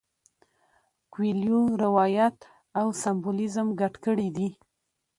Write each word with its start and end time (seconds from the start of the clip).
کویلیو 1.13 1.61
روایت 1.83 2.37
او 2.79 2.87
سمبولیزم 3.01 3.67
ګډ 3.79 3.93
کړي 4.05 4.29
دي. 4.35 4.49